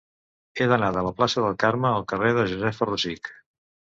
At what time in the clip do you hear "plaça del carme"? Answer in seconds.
1.19-1.91